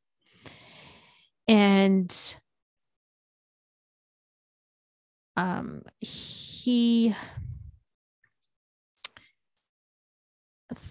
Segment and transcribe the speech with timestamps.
[1.47, 2.37] And
[5.37, 7.15] um, he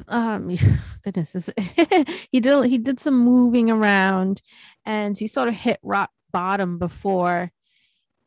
[0.08, 0.50] um
[1.02, 1.50] goodness
[2.30, 4.40] he did he did some moving around
[4.86, 7.50] and he sort of hit rock bottom before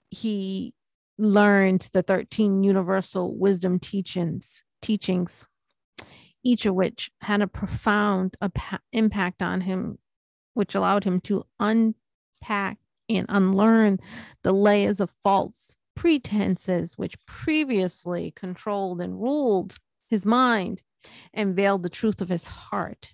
[0.10, 0.74] he
[1.18, 5.48] learned the 13 universal wisdom teachings teachings
[6.44, 8.38] each of which had a profound
[8.94, 9.98] impact on him
[10.54, 12.78] which allowed him to unpack
[13.10, 14.00] and unlearn
[14.44, 20.84] the layers of false pretenses which previously controlled and ruled his mind
[21.34, 23.14] and veiled the truth of his heart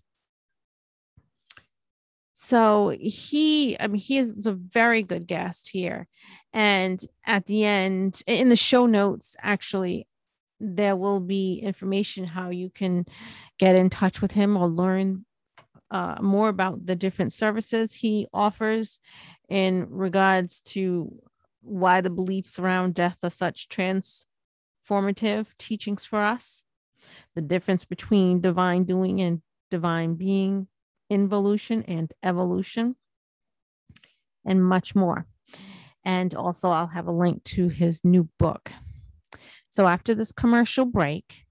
[2.33, 6.07] so he, I mean, he is a very good guest here.
[6.51, 10.07] And at the end, in the show notes, actually,
[10.59, 13.05] there will be information how you can
[13.59, 15.25] get in touch with him or learn
[15.91, 18.99] uh, more about the different services he offers
[19.47, 21.13] in regards to
[21.61, 26.63] why the beliefs around death are such transformative teachings for us,
[27.35, 30.67] the difference between divine doing and divine being,
[31.13, 32.95] involution and evolution,
[34.45, 35.27] and much more.
[36.03, 38.71] And also, I'll have a link to his new book.
[39.69, 41.45] So, after this commercial break,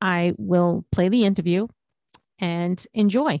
[0.00, 1.66] I will play the interview
[2.38, 3.40] and enjoy.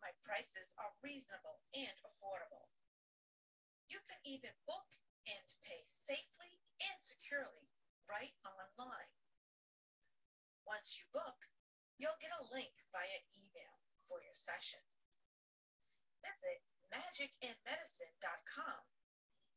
[0.00, 2.66] My prices are reasonable and affordable.
[3.88, 4.88] You can even book
[5.28, 6.56] and pay safely
[6.88, 7.68] and securely
[8.08, 9.12] right online.
[10.64, 11.38] Once you book,
[11.98, 13.74] you'll get a link via email
[14.08, 14.80] for your session.
[16.24, 18.80] Visit magicandmedicine.com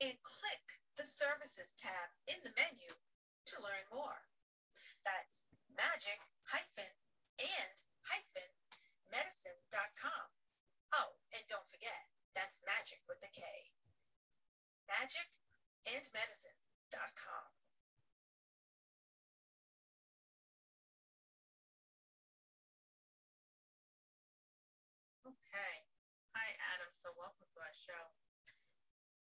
[0.02, 0.66] and click
[0.98, 2.92] the services tab in the menu
[3.48, 4.20] to learn more.
[5.06, 6.94] That's magic hyphen
[7.40, 7.76] and
[8.06, 8.50] hyphen
[9.14, 10.26] medicine.com.
[10.98, 13.46] Oh, and don't forget, that's magic with a K.
[14.90, 17.46] Magicandmedicine.com.
[25.30, 25.86] Okay.
[26.34, 26.90] Hi, Adam.
[26.98, 28.18] So, welcome to our show.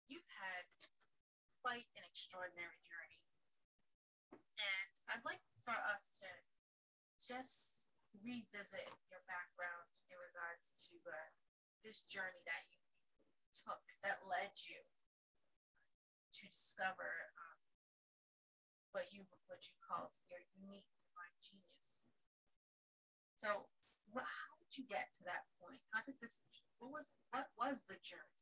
[0.10, 0.66] You've had
[1.62, 3.22] quite an extraordinary journey.
[4.58, 6.30] And I'd like for us to
[7.22, 7.87] just
[8.24, 11.30] revisit your background in regards to uh,
[11.84, 12.82] this journey that you
[13.54, 14.82] took that led you
[16.34, 17.60] to discover um,
[18.94, 22.06] what you what you called your unique divine genius.
[23.38, 23.70] So,
[24.10, 25.82] what, how did you get to that point?
[25.94, 26.42] How did this?
[26.78, 28.42] What was what was the journey?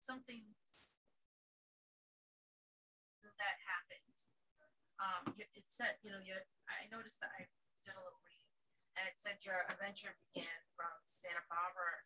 [0.00, 0.56] Something
[3.38, 4.18] that happened.
[4.98, 6.34] Um, it said, you know, you.
[6.66, 7.46] I noticed that I
[7.86, 8.20] did a little
[8.98, 12.02] and it said your adventure began from Santa Barbara,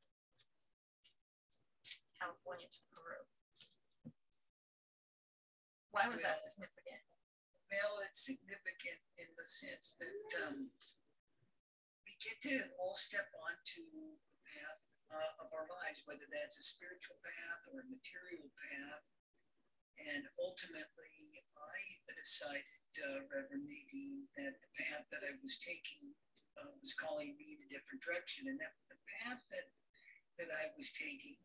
[2.21, 3.25] California to Peru.
[5.97, 7.01] Why was that significant?
[7.73, 10.13] Well, it's significant in the sense that
[10.45, 10.69] um,
[12.05, 13.81] we get to all step onto
[14.29, 19.09] the path uh, of our lives, whether that's a spiritual path or a material path.
[19.99, 21.79] And ultimately, I
[22.19, 26.15] decided, uh, Reverend Nadine, that the path that I was taking
[26.59, 28.49] uh, was calling me in a different direction.
[28.51, 29.69] And that the path that,
[30.39, 31.39] that I was taking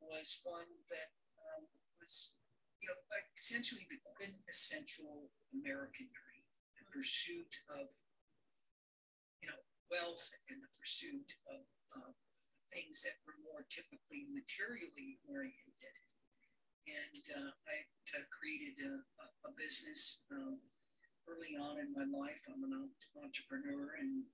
[0.00, 1.64] was one that um,
[2.00, 2.36] was,
[2.82, 2.98] you know,
[3.36, 7.88] essentially the quintessential American dream, the pursuit of,
[9.40, 11.62] you know, wealth and the pursuit of
[12.72, 15.92] things that were more typically materially oriented.
[16.82, 17.76] And uh, I
[18.18, 18.98] uh, created a,
[19.46, 20.58] a business um,
[21.30, 22.42] early on in my life.
[22.50, 24.26] I'm an entrepreneur and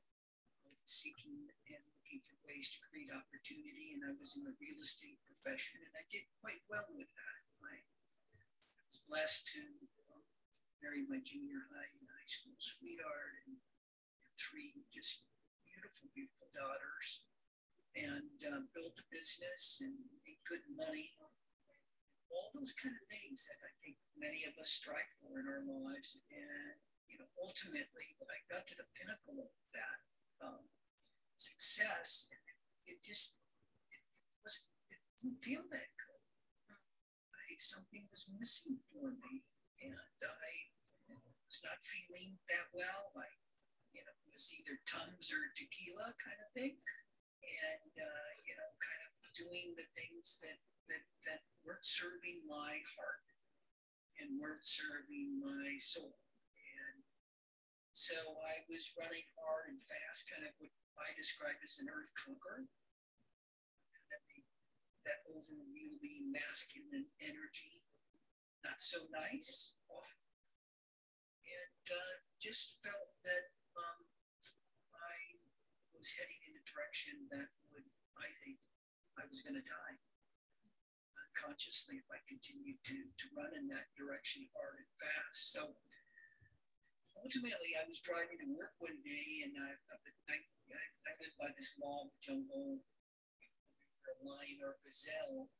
[0.88, 3.92] seeking and looking for ways to create opportunity.
[3.92, 7.40] And I was in the real estate profession, and I did quite well with that.
[7.60, 7.84] I
[8.88, 9.60] was blessed to
[10.16, 10.24] um,
[10.80, 13.60] marry my junior high and high school sweetheart and
[14.40, 15.28] three just
[15.68, 17.28] beautiful, beautiful daughters,
[17.92, 19.92] and uh, built a business and
[20.24, 21.12] made good money.
[22.28, 25.64] All those kind of things that I think many of us strive for in our
[25.64, 26.16] lives.
[26.28, 26.76] And,
[27.08, 29.98] you know, ultimately, when I got to the pinnacle of that,
[30.44, 30.64] um,
[31.38, 32.42] success, it,
[32.94, 33.38] it just
[33.90, 36.22] it, it, was it didn't feel that good.
[37.32, 39.42] I, something was missing for me,
[39.82, 40.52] and I
[41.48, 43.16] was not feeling that well.
[43.16, 43.24] I,
[43.96, 48.70] you know, it was either tums or tequila kind of thing, and uh, you know,
[48.76, 53.28] kind of doing the things that that that weren't serving my heart
[54.18, 56.18] and weren't serving my soul.
[56.56, 57.04] And
[57.94, 62.10] so I was running hard and fast, kind of what I describe as an earth
[62.18, 62.66] conqueror.
[64.10, 64.40] That, the,
[65.06, 65.20] that
[66.32, 67.86] masculine energy,
[68.64, 70.24] not so nice often.
[71.46, 74.08] And uh, just felt that um,
[74.94, 75.16] I
[75.94, 77.86] was heading in a direction that would,
[78.18, 78.58] I think,
[79.18, 79.98] I was going to die
[81.38, 85.54] unconsciously if I continued to, to run in that direction hard and fast.
[85.54, 85.78] So
[87.14, 89.96] ultimately, I was driving to work one day and I, I,
[90.34, 90.36] I,
[91.06, 95.54] I by this law of the jungle, a lion or a gazelle.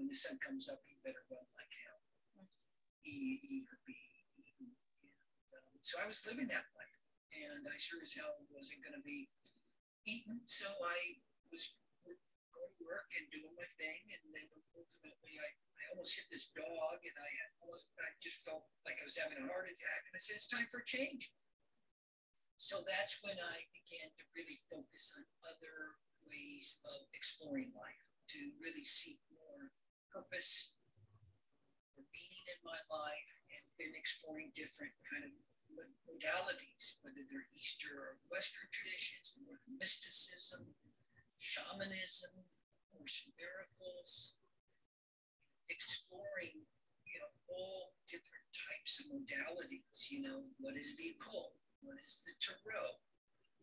[0.00, 2.00] When the sun comes up, you better run like hell.
[3.04, 4.00] E, eat or be
[5.52, 6.96] um, so I was living that life,
[7.32, 9.28] and I sure as hell wasn't going to be
[10.08, 10.40] eaten.
[10.44, 11.20] So I
[11.52, 11.76] was
[12.60, 14.44] going to work and doing my thing, and then
[14.76, 15.48] ultimately I,
[15.80, 17.30] I almost hit this dog, and I
[17.64, 20.52] almost I just felt like I was having a heart attack, and I said it's
[20.52, 21.32] time for change.
[22.60, 25.96] So that's when I began to really focus on other
[26.28, 28.04] ways of exploring life,
[28.36, 29.72] to really seek more
[30.12, 30.76] purpose
[31.96, 35.32] or meaning in my life, and been exploring different kind of
[36.04, 40.76] modalities, whether they're Eastern or Western traditions, more mysticism,
[41.40, 42.44] shamanism,
[43.36, 44.34] miracles,
[45.68, 46.66] exploring,
[47.06, 50.10] you know, all different types of modalities.
[50.10, 51.56] You know, what is the occult?
[51.80, 53.00] What is the tarot?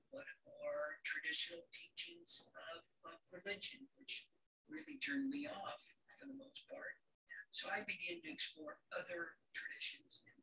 [0.09, 0.25] What
[0.63, 4.27] are traditional teachings of, of religion, which
[4.67, 6.99] really turned me off for the most part.
[7.51, 10.37] So I began to explore other traditions and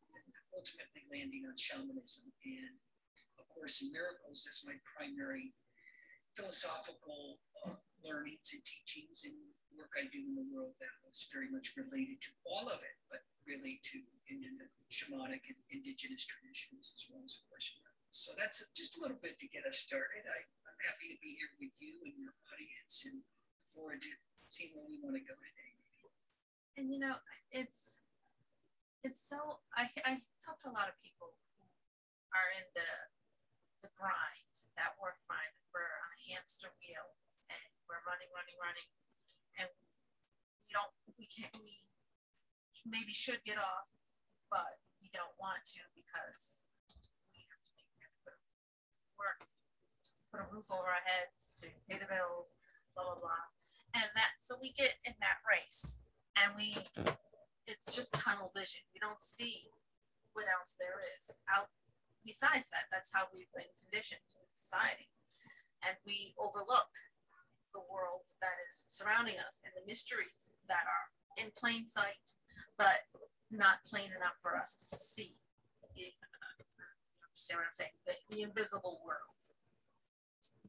[0.57, 2.76] ultimately landing on shamanism and,
[3.37, 5.52] of course, in miracles as my primary
[6.33, 9.34] philosophical uh, learnings and teachings and
[9.75, 12.96] work I do in the world that was very much related to all of it,
[13.11, 13.99] but really to
[14.30, 14.61] Indian
[14.92, 17.75] shamanic and indigenous traditions as well as course
[18.14, 20.23] so that's just a little bit to get us started.
[20.23, 23.18] I, am happy to be here with you and your audience and
[23.66, 24.12] forward to
[24.46, 25.75] seeing where we want to go today.
[26.78, 27.18] And you know,
[27.50, 28.06] it's
[29.02, 31.66] it's so I I talk to a lot of people who
[32.38, 32.90] are in the
[33.82, 35.50] the grind, that work grind.
[35.75, 37.18] We're on a hamster wheel
[37.88, 38.88] we're running, running, running,
[39.61, 39.69] and
[40.64, 41.85] we don't we can't we
[42.85, 43.88] maybe should get off,
[44.49, 46.69] but we don't want to because
[47.33, 48.33] we have to make have to
[49.17, 49.41] work,
[50.33, 52.57] put a roof over our heads, to pay the bills,
[52.97, 53.45] blah blah blah,
[53.97, 56.00] and that so we get in that race,
[56.41, 56.76] and we
[57.69, 58.85] it's just tunnel vision.
[58.93, 59.69] We don't see
[60.33, 61.71] what else there is out
[62.25, 62.88] besides that.
[62.93, 65.09] That's how we've been conditioned in society,
[65.85, 66.93] and we overlook
[67.75, 72.38] the world that is surrounding us and the mysteries that are in plain sight,
[72.78, 73.11] but
[73.50, 75.35] not plain enough for us to see
[75.95, 76.11] You
[77.26, 77.97] understand what I'm saying?
[78.07, 79.43] The, the invisible world,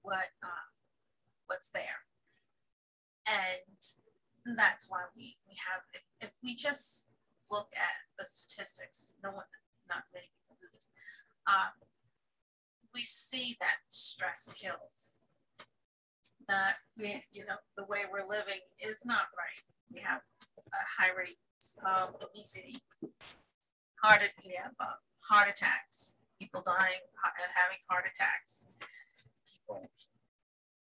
[0.01, 0.69] what uh,
[1.47, 2.05] what's there,
[3.25, 7.09] and that's why we we have if, if we just
[7.51, 9.45] look at the statistics, no one,
[9.89, 10.89] not many people do this.
[11.47, 11.73] Um,
[12.93, 15.17] we see that stress kills.
[16.47, 19.63] That we, you know, the way we're living is not right.
[19.91, 20.21] We have
[20.73, 21.37] a high rate
[21.83, 22.75] of obesity,
[24.03, 24.93] heart, we have uh,
[25.27, 27.01] heart attacks, people dying,
[27.55, 28.67] having heart attacks,
[29.47, 29.89] people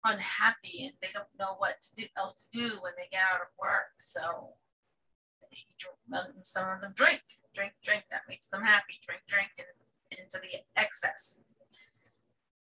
[0.03, 3.41] unhappy and they don't know what to do, else to do when they get out
[3.41, 3.93] of work.
[3.99, 4.55] So
[6.43, 7.21] some of them drink,
[7.53, 8.03] drink, drink.
[8.11, 8.99] That makes them happy.
[9.05, 11.41] Drink, drink, and into the excess.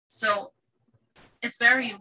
[0.09, 0.53] So
[1.43, 1.95] it's very,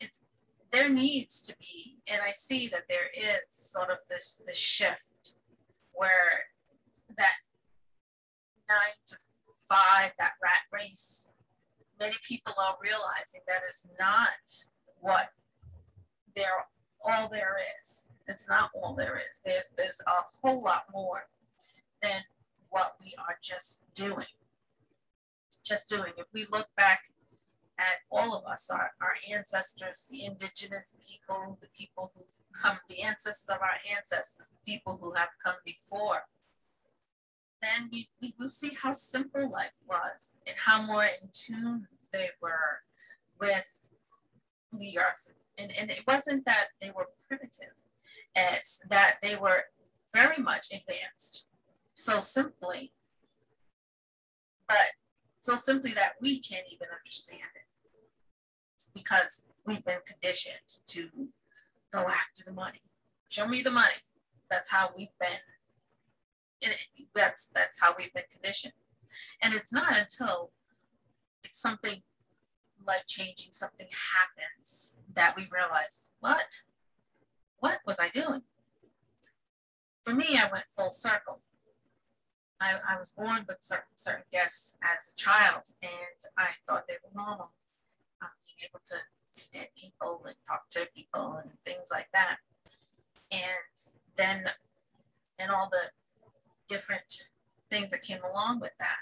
[0.00, 0.24] it's
[0.72, 5.34] there needs to be, and I see that there is sort of this this shift
[5.92, 6.46] where
[7.18, 7.36] that
[8.68, 9.16] nine to
[9.68, 11.32] five, that rat race,
[12.00, 14.30] many people are realizing that is not
[15.00, 15.28] what
[16.34, 16.48] there
[17.06, 18.08] all there is.
[18.28, 19.40] It's not all there is.
[19.44, 21.28] There's there's a whole lot more
[22.00, 22.22] than
[22.70, 24.26] what we are just doing.
[25.64, 26.12] Just doing.
[26.16, 27.02] If we look back
[27.82, 33.02] at all of us, our, our ancestors, the indigenous people, the people who've come, the
[33.02, 36.22] ancestors of our ancestors, the people who have come before,
[37.60, 42.28] then we, we will see how simple life was and how more in tune they
[42.40, 42.80] were
[43.40, 43.90] with
[44.72, 45.34] the earth.
[45.58, 47.74] And, and it wasn't that they were primitive,
[48.36, 49.64] it's that they were
[50.14, 51.46] very much advanced.
[51.94, 52.92] So simply,
[54.68, 54.92] but
[55.40, 57.71] so simply that we can't even understand it
[58.94, 61.08] because we've been conditioned to
[61.92, 62.82] go after the money.
[63.28, 64.02] Show me the money.
[64.50, 65.30] That's how we've been.
[66.62, 66.74] And
[67.14, 68.74] that's that's how we've been conditioned.
[69.42, 70.52] And it's not until
[71.44, 72.02] it's something
[72.86, 76.62] life changing, something happens that we realize, what?
[77.58, 78.42] What was I doing?
[80.04, 81.40] For me, I went full circle.
[82.60, 85.92] I, I was born with certain, certain gifts as a child, and
[86.36, 87.50] I thought they were normal.
[88.62, 88.96] Able to,
[89.34, 92.38] to dead people and talk to people and things like that.
[93.30, 94.44] And then,
[95.38, 95.90] and all the
[96.68, 97.30] different
[97.70, 98.98] things that came along with that,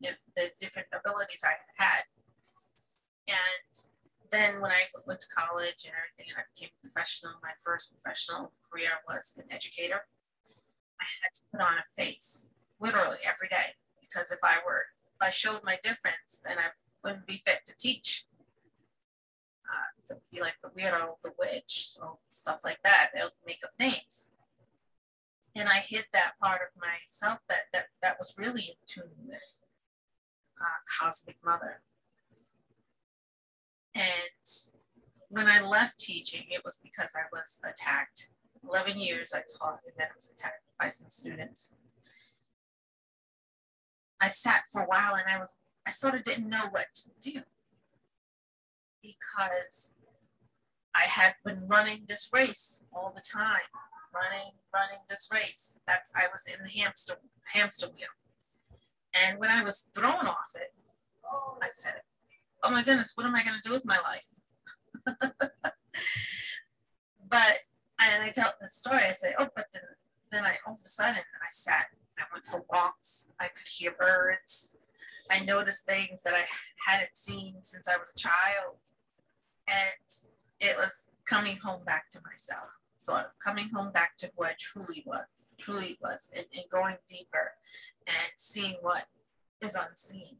[0.00, 2.04] you know, the different abilities I had
[3.28, 3.84] and
[4.30, 7.92] then when I went to college and everything, and I became a professional, my first
[7.92, 10.06] professional career was an educator.
[11.00, 12.50] I had to put on a face
[12.80, 16.72] literally every day because if I were, if I showed my difference, then I
[17.04, 18.26] wouldn't be fit to teach.
[20.08, 23.10] To be like the weirdo, the witch, so stuff like that.
[23.14, 24.30] They'll make up names.
[25.54, 29.38] And I hid that part of myself that that, that was really in tune with
[30.60, 31.82] uh, Cosmic Mother
[33.94, 34.04] and
[35.28, 38.28] when I left teaching, it was because I was attacked.
[38.64, 41.74] 11 years I taught, and then I was attacked by some students.
[44.20, 45.50] I sat for a while and I was
[45.84, 47.40] I sort of didn't know what to do
[49.02, 49.94] because
[50.94, 53.68] I had been running this race all the time,
[54.14, 55.80] running, running this race.
[55.86, 58.08] That's I was in the hamster hamster wheel.
[59.26, 60.72] And when I was thrown off it,
[61.62, 61.94] I said,
[62.62, 64.28] oh my goodness, what am I to do with my life?
[67.28, 67.58] but,
[68.00, 69.82] and I tell the story, I say, oh, but then,
[70.30, 71.86] then I, all of a sudden, I sat,
[72.18, 74.76] I went for walks, I could hear birds.
[75.32, 76.44] I noticed things that I
[76.86, 78.76] hadn't seen since I was a child.
[79.66, 82.68] And it was coming home back to myself.
[82.96, 86.96] So I'm coming home back to who I truly was, truly was, and, and going
[87.08, 87.52] deeper
[88.06, 89.06] and seeing what
[89.60, 90.36] is unseen.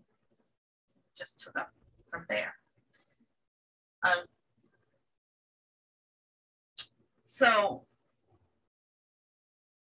[1.16, 1.72] Just took up
[2.08, 2.54] from there.
[4.04, 4.26] Um,
[7.24, 7.82] so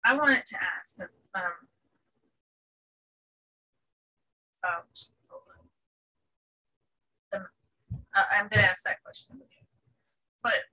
[0.05, 1.67] I wanted to ask, because um,
[4.61, 4.85] about,
[7.33, 9.67] uh, I'm going to ask that question again.
[10.43, 10.63] but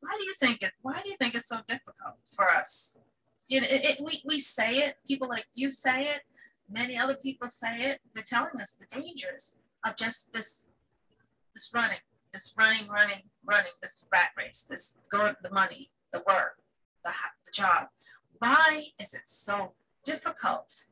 [0.00, 0.72] why do you think it?
[0.82, 2.98] Why do you think it's so difficult for us?
[3.48, 4.94] You know, it, it, we we say it.
[5.06, 6.22] People like you say it.
[6.68, 8.00] Many other people say it.
[8.14, 10.68] They're telling us the dangers of just this
[11.54, 11.98] this running,
[12.32, 16.58] this running, running, running, this rat race, this going the money, the work,
[17.04, 17.12] the,
[17.44, 17.88] the job.
[18.38, 19.74] Why is it so
[20.04, 20.86] difficult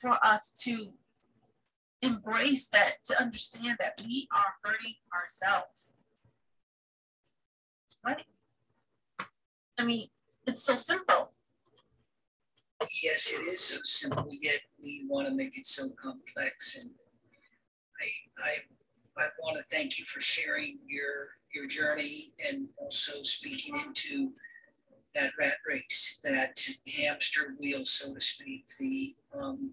[0.00, 0.92] for us to
[2.02, 5.96] embrace that, to understand that we are hurting ourselves?
[8.04, 8.24] Right?
[9.78, 10.08] I mean,
[10.46, 11.34] it's so simple.
[13.02, 16.94] Yes, it is so simple, yet we want to make it so complex and
[18.00, 23.80] I, I, I want to thank you for sharing your your journey and also speaking
[23.80, 24.32] into
[25.14, 26.60] that rat race, that
[26.96, 29.72] hamster wheel, so to speak, the um,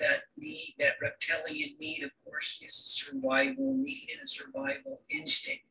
[0.00, 5.64] that need, that reptilian need, of course, is a survival need and a survival instinct.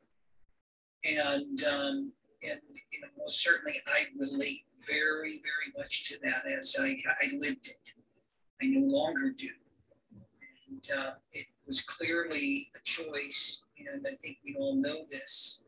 [1.04, 2.12] And um,
[2.44, 2.60] and
[2.92, 7.68] you know, most certainly I relate very, very much to that as I, I lived
[7.68, 7.94] it.
[8.62, 9.50] I no longer do.
[10.70, 15.64] And uh, it was clearly a choice, and I think we all know this,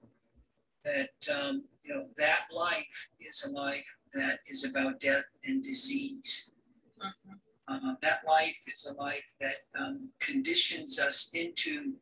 [0.84, 6.52] that um, you know that life is a life that is about death and disease.
[7.00, 7.34] Mm-hmm.
[7.72, 11.94] Uh, that life is a life that um, conditions us into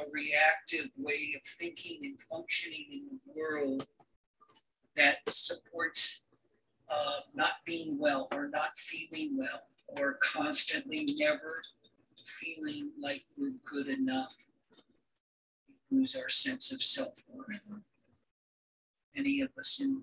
[0.00, 3.86] a reactive way of thinking and functioning in the world
[4.96, 6.22] that supports
[6.90, 11.62] uh, not being well or not feeling well or constantly never
[12.24, 14.34] feeling like we're good enough.
[15.88, 17.70] We lose our sense of self worth.
[19.14, 20.02] Many of us, in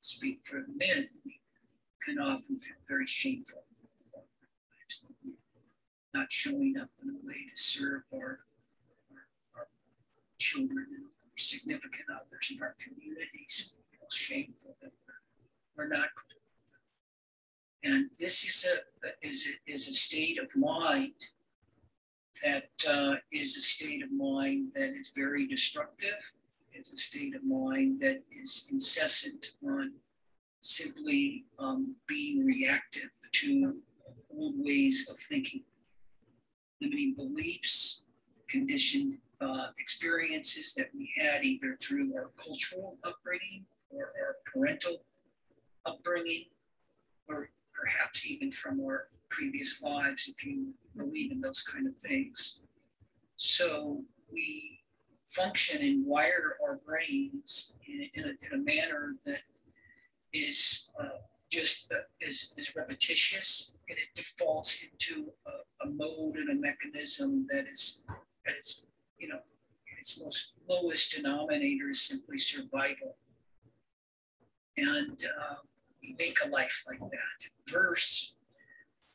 [0.00, 1.08] speak for men,
[2.04, 3.62] can often feel very shameful
[6.14, 8.40] not showing up in a way to serve our,
[9.10, 9.66] our, our
[10.38, 11.04] children and
[11.36, 13.78] significant others in our communities.
[13.92, 14.92] We feel shameful that
[15.76, 16.08] we're, we're not.
[17.84, 21.14] And this is a is a, is a state of mind
[22.42, 26.18] that uh, is a state of mind that is very destructive.
[26.72, 29.92] It's a state of mind that is incessant on
[30.60, 33.76] simply um, being reactive to
[34.36, 35.62] old ways of thinking,
[36.80, 38.04] limiting beliefs,
[38.48, 45.04] conditioned uh, experiences that we had either through our cultural upbringing or our parental
[45.86, 46.44] upbringing,
[47.28, 52.64] or perhaps even from our previous lives, if you believe in those kind of things.
[53.36, 54.80] So we
[55.28, 59.40] function and wire our brains in, in, a, in a manner that
[60.32, 61.08] is uh,
[61.50, 65.50] just uh, is, is repetitious and it defaults into a,
[65.90, 68.04] mode and a mechanism that is
[68.44, 68.86] that is
[69.18, 69.40] you know,
[69.98, 73.16] its most lowest denominator is simply survival.
[74.76, 75.54] And uh,
[76.00, 77.48] we make a life like that.
[77.66, 78.34] Verse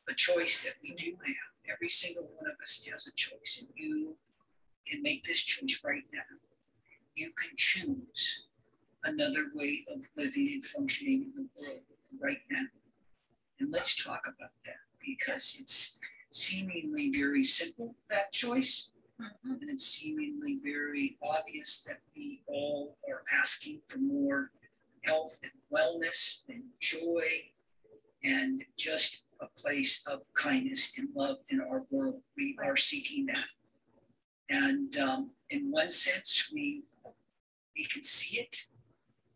[0.08, 1.72] a choice that we do have.
[1.72, 4.14] Every single one of us has a choice, and you
[4.86, 6.20] can make this choice right now.
[7.14, 8.44] You can choose
[9.04, 11.82] another way of living and functioning in the world
[12.20, 12.66] right now.
[13.60, 16.00] And let's talk about that because it's
[16.34, 19.52] seemingly very simple, that choice, Mm-hmm.
[19.52, 24.50] And it's seemingly very obvious that we all are asking for more
[25.02, 27.24] health and wellness and joy
[28.24, 32.22] and just a place of kindness and love in our world.
[32.36, 33.44] We are seeking that.
[34.48, 36.82] And um, in one sense, we,
[37.76, 38.56] we can see it,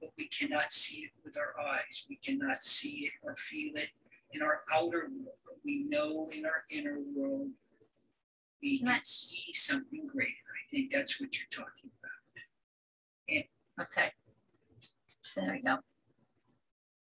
[0.00, 2.06] but we cannot see it with our eyes.
[2.08, 3.90] We cannot see it or feel it
[4.32, 5.08] in our outer world.
[5.08, 5.17] But we
[5.98, 7.50] know in our inner world
[8.62, 10.30] we can see something greater.
[10.30, 12.44] I think that's what you're talking about.
[13.28, 13.44] And,
[13.80, 14.11] okay.
[15.37, 15.78] There we go.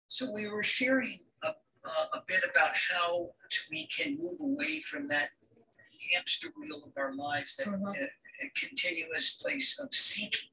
[0.09, 3.29] So we were sharing a, a bit about how
[3.71, 5.29] we can move away from that
[6.13, 7.85] hamster wheel of our lives, that mm-hmm.
[7.85, 10.49] a, a continuous place of seeking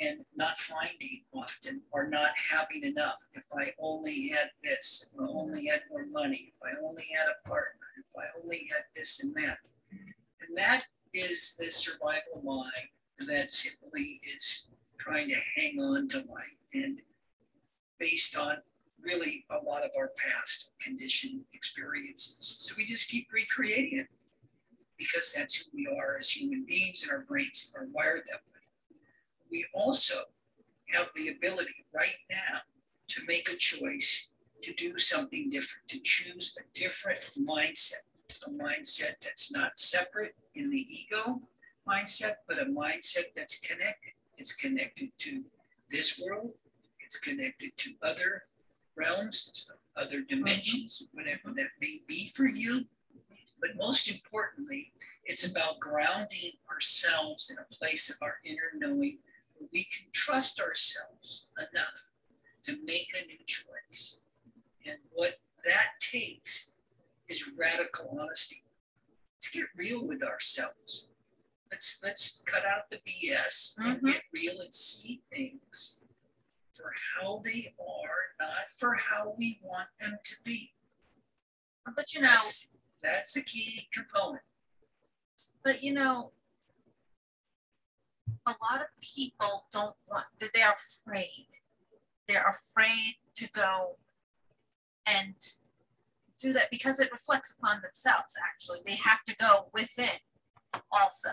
[0.00, 3.22] and not finding often or not having enough.
[3.34, 7.26] If I only had this, if I only had more money, if I only had
[7.28, 9.58] a partner, if I only had this and that.
[9.90, 16.56] And that is the survival mind that simply is trying to hang on to life
[16.74, 16.98] and
[17.98, 18.56] based on
[19.00, 22.56] really a lot of our past conditioned experiences.
[22.60, 24.08] So we just keep recreating it
[24.98, 28.53] because that's who we are as human beings and our brains are wired that way.
[29.50, 30.14] We also
[30.92, 32.60] have the ability right now
[33.08, 34.28] to make a choice
[34.62, 38.04] to do something different, to choose a different mindset
[38.46, 41.40] a mindset that's not separate in the ego
[41.88, 44.12] mindset, but a mindset that's connected.
[44.36, 45.42] It's connected to
[45.90, 46.52] this world,
[47.00, 48.44] it's connected to other
[48.96, 52.84] realms, other dimensions, whatever that may be for you.
[53.60, 54.92] But most importantly,
[55.24, 59.18] it's about grounding ourselves in a place of our inner knowing
[59.72, 62.12] we can trust ourselves enough
[62.64, 64.20] to make a new choice.
[64.86, 66.80] And what that takes
[67.28, 68.62] is radical honesty.
[69.36, 71.08] Let's get real with ourselves.
[71.70, 73.90] Let's let's cut out the BS mm-hmm.
[73.90, 76.04] and get real and see things
[76.72, 80.70] for how they are, not for how we want them to be.
[81.96, 84.42] But you know, that's, that's a key component.
[85.64, 86.32] But you know,
[88.46, 91.46] a lot of people don't want they're afraid.
[92.28, 93.96] They're afraid to go
[95.06, 95.34] and
[96.38, 98.78] do that because it reflects upon themselves actually.
[98.86, 100.18] They have to go within
[100.90, 101.30] also.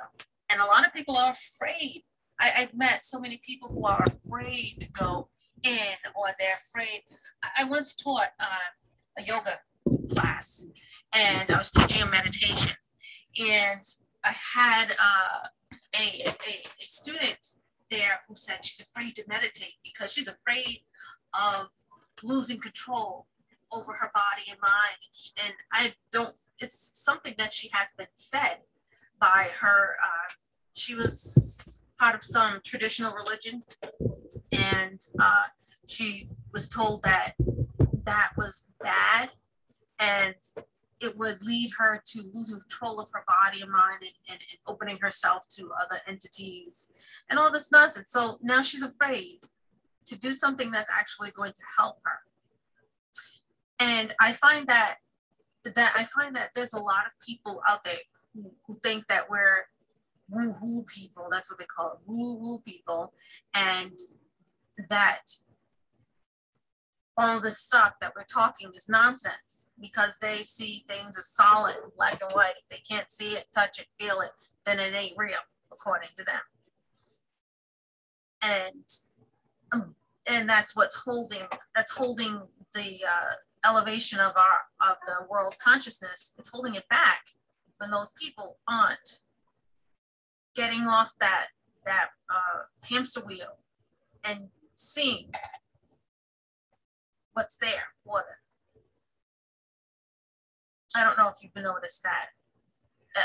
[0.50, 2.04] And a lot of people are afraid.
[2.40, 5.30] I, have met so many people who are afraid to go
[5.64, 7.02] in or they're afraid.
[7.44, 9.52] I, I once taught uh, a yoga
[10.10, 10.68] class
[11.16, 12.74] and i was teaching a meditation
[13.40, 13.84] and
[14.24, 15.48] i had uh,
[15.96, 17.56] a, a, a student
[17.90, 20.80] there who said she's afraid to meditate because she's afraid
[21.34, 21.68] of
[22.24, 23.28] losing control
[23.72, 25.46] over her body and mind.
[25.46, 28.60] And I don't, it's something that she has been fed
[29.20, 29.96] by her.
[30.04, 30.34] Uh,
[30.74, 33.64] she was part of some traditional religion,
[34.52, 35.44] and uh,
[35.88, 37.34] she was told that
[38.06, 39.30] that was bad
[40.00, 40.36] and
[41.02, 44.60] it would lead her to losing control of her body and mind and, and, and,
[44.68, 46.92] opening herself to other entities
[47.30, 48.12] and all this nonsense.
[48.12, 49.40] So now she's afraid
[50.06, 52.20] to do something that's actually going to help her
[53.82, 54.96] and I find that
[55.64, 57.98] that I find that there's a lot of people out there
[58.34, 59.66] who, who think that we're
[60.30, 61.28] woo woo people.
[61.32, 63.14] That's what they call it, woo woo people,
[63.56, 63.98] and
[64.90, 65.22] that
[67.22, 72.20] all this stuff that we're talking is nonsense because they see things as solid, black
[72.22, 72.54] and white.
[72.58, 74.32] If they can't see it, touch it, feel it,
[74.66, 75.38] then it ain't real,
[75.72, 76.42] according to them.
[78.44, 78.86] And
[79.72, 79.96] um,
[80.28, 82.42] and that's what's holding that's holding
[82.74, 87.22] the uh, elevation of our of the world consciousness it's holding it back
[87.78, 89.22] when those people aren't
[90.56, 91.48] getting off that
[91.86, 93.58] that uh, hamster wheel
[94.24, 95.30] and seeing
[97.34, 98.84] what's there for them
[100.96, 102.28] i don't know if you've noticed that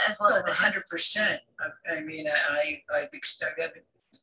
[0.08, 3.72] as well as 100% i, I mean i i've, I've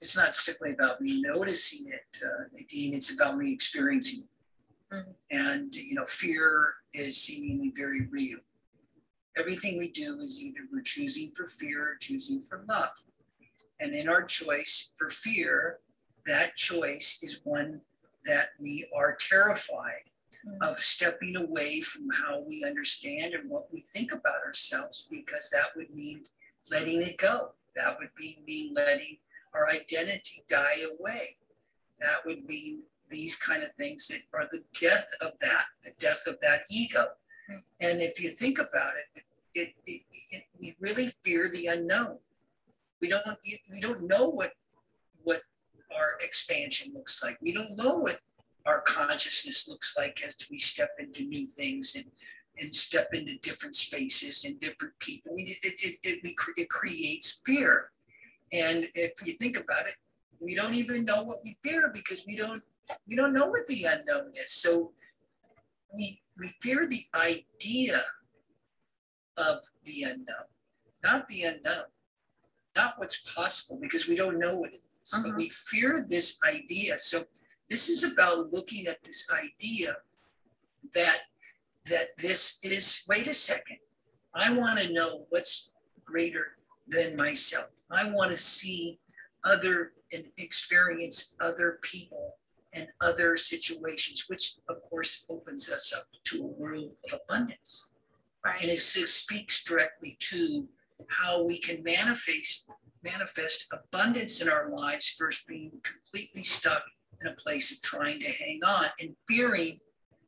[0.01, 4.29] it's not simply about me noticing it uh, nadine it's about me experiencing it
[4.93, 5.11] Mm-hmm.
[5.31, 8.39] And, you know, fear is seemingly very real.
[9.37, 12.91] Everything we do is either we're choosing for fear or choosing for love.
[13.79, 15.79] And in our choice for fear,
[16.27, 17.81] that choice is one
[18.25, 20.09] that we are terrified
[20.45, 20.61] mm-hmm.
[20.63, 25.75] of stepping away from how we understand and what we think about ourselves, because that
[25.75, 26.23] would mean
[26.71, 27.51] letting it go.
[27.75, 29.17] That would be mean letting
[29.53, 31.35] our identity die away.
[31.99, 36.23] That would mean these kind of things that are the death of that, the death
[36.27, 37.07] of that ego.
[37.81, 42.17] And if you think about it, it, it, it, we really fear the unknown.
[43.01, 43.25] We don't
[43.71, 44.53] we don't know what
[45.95, 47.37] our expansion looks like.
[47.41, 48.19] We don't know what
[48.65, 52.05] our consciousness looks like as we step into new things and
[52.59, 55.33] and step into different spaces and different people.
[55.37, 57.89] It, it, it, it, it creates fear.
[58.51, 59.95] And if you think about it,
[60.39, 62.61] we don't even know what we fear because we don't
[63.07, 64.51] we don't know what the unknown is.
[64.51, 64.91] So
[65.95, 67.97] we, we fear the idea
[69.37, 70.47] of the unknown,
[71.03, 71.85] not the unknown,
[72.75, 75.23] not what's possible because we don't know what it is, uh-huh.
[75.27, 76.97] but we fear this idea.
[76.97, 77.23] So
[77.69, 79.95] this is about looking at this idea
[80.93, 81.21] that
[81.85, 83.77] that this is wait a second
[84.33, 85.71] i want to know what's
[86.05, 86.53] greater
[86.87, 88.97] than myself i want to see
[89.43, 92.35] other and experience other people
[92.75, 97.89] and other situations, which of course opens us up to a world of abundance.
[98.43, 98.61] Right.
[98.61, 100.67] And it speaks directly to
[101.09, 102.67] how we can manifest
[103.03, 106.83] manifest abundance in our lives versus being completely stuck
[107.21, 109.79] in a place of trying to hang on and fearing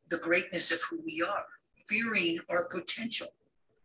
[0.09, 1.45] the greatness of who we are,
[1.87, 3.27] fearing our potential.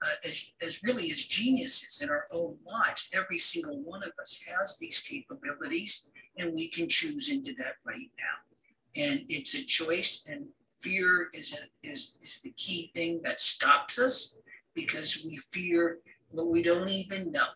[0.03, 3.11] Uh, as, as really as geniuses in our own lives.
[3.15, 8.11] Every single one of us has these capabilities, and we can choose into that right
[8.17, 8.51] now
[8.97, 13.99] and it's a choice and fear is, a, is, is the key thing that stops
[13.99, 14.39] us
[14.75, 15.99] because we fear
[16.31, 17.47] what we don't even know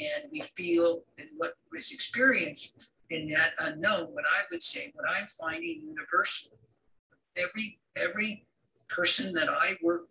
[0.00, 5.08] and we feel and what was experienced in that unknown what i would say what
[5.10, 6.52] i'm finding universal
[7.36, 8.46] every every
[8.88, 10.02] person that i work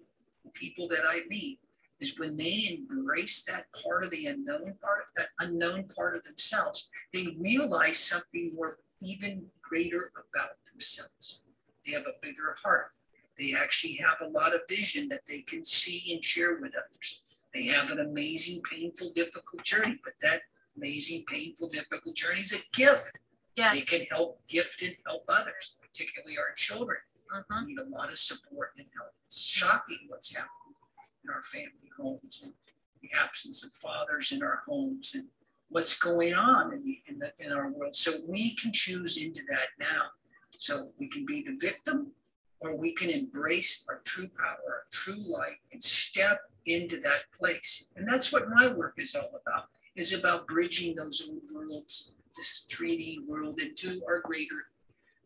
[0.43, 1.60] with people that i meet
[2.00, 6.89] is when they embrace that part of the unknown part that unknown part of themselves
[7.13, 11.41] they realize something more even greater about themselves.
[11.86, 12.91] They have a bigger heart.
[13.38, 17.45] They actually have a lot of vision that they can see and share with others.
[17.54, 20.41] They have an amazing, painful, difficult journey, but that
[20.76, 23.19] amazing, painful, difficult journey is a gift.
[23.56, 23.73] Yes.
[23.73, 26.97] They can help gift and help others, particularly our children.
[27.34, 27.65] Uh-huh.
[27.65, 29.12] Need a lot of support and help.
[29.26, 30.76] It's shocking what's happening
[31.23, 32.54] in our family homes and
[33.02, 35.28] the absence of fathers in our homes and
[35.69, 37.95] what's going on in, the, in, the, in our world.
[37.95, 40.04] So we can choose into that now.
[40.52, 42.12] So we can be the victim
[42.60, 47.89] or we can embrace our true power, our true light, and step into that place.
[47.96, 49.65] And that's what my work is all about,
[49.96, 54.67] is about bridging those old worlds, this 3D world into our greater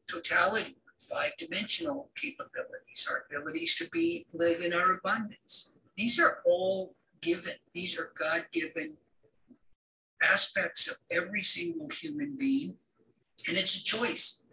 [0.08, 0.76] totality,
[1.10, 5.74] five dimensional capabilities, our abilities to be live in our abundance.
[5.98, 8.98] These are all given, these are God given
[10.22, 12.76] aspects of every single human being,
[13.48, 14.44] and it's a choice.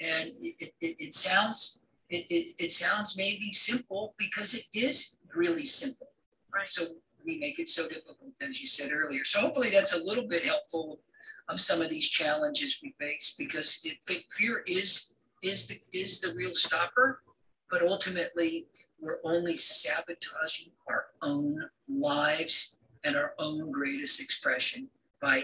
[0.00, 5.64] And it, it, it sounds it, it, it sounds maybe simple because it is really
[5.64, 6.08] simple,
[6.52, 6.68] right?
[6.68, 6.84] So
[7.24, 9.24] we make it so difficult, as you said earlier.
[9.24, 11.00] So hopefully that's a little bit helpful
[11.48, 13.98] of some of these challenges we face because it,
[14.30, 17.22] fear is is the is the real stopper,
[17.70, 18.66] but ultimately
[19.00, 24.90] we're only sabotaging our own lives and our own greatest expression
[25.22, 25.42] by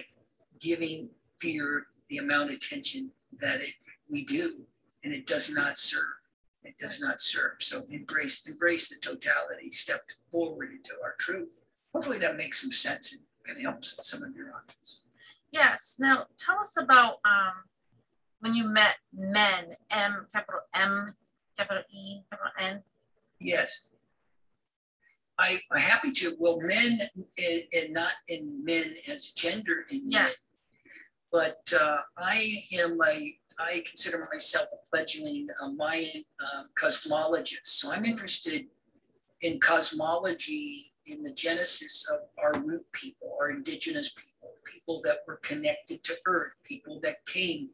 [0.61, 1.09] giving
[1.41, 3.73] fear the amount of attention that it
[4.11, 4.67] we do,
[5.05, 6.05] and it does not serve.
[6.67, 7.55] It does not serve.
[7.61, 9.71] So embrace embrace the totality.
[9.71, 10.03] Step
[10.33, 11.61] forward into our truth.
[11.95, 15.03] Hopefully that makes some sense and can help some of your audience.
[15.53, 15.97] Yes.
[16.01, 17.53] Now tell us about um,
[18.41, 21.15] when you met men, M capital M
[21.57, 22.83] capital E capital N.
[23.41, 23.89] Yes.
[25.39, 26.35] I, am happy to.
[26.39, 30.25] Well, men and not in men as gender in yeah.
[30.25, 30.33] men,
[31.31, 37.67] but uh, I am a I consider myself a fledgling uh, Mayan uh, cosmologist.
[37.67, 38.67] So I'm interested
[39.43, 45.37] in cosmology in the genesis of our root people, our indigenous people, people that were
[45.37, 47.71] connected to Earth, people that came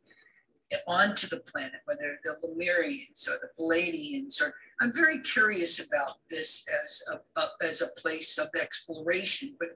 [0.87, 4.41] onto the planet, whether the Lemurians or the Pleiadians.
[4.41, 9.71] Or I'm very curious about this as a, a as a place of exploration, but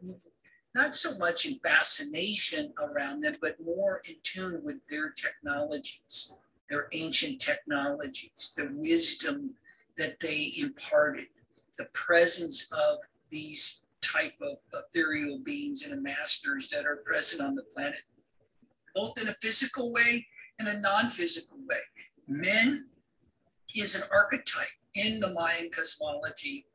[0.77, 6.37] not so much in fascination around them, but more in tune with their technologies,
[6.69, 9.55] their ancient technologies, the wisdom
[9.97, 11.29] that they imparted,
[11.79, 12.99] the presence of
[13.31, 18.03] these type of ethereal beings and masters that are present on the planet,
[18.95, 20.27] both in a physical way
[20.59, 21.77] and a non-physical way.
[22.29, 22.87] Men
[23.75, 26.67] is an archetype in the Mayan cosmology,